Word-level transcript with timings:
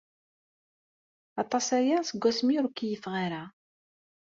Aṭas 1.41 1.67
aya 1.77 1.97
seg 2.09 2.21
asmi 2.29 2.55
ur 2.63 2.67
keyyfeɣ 2.77 3.13
ara. 3.25 3.43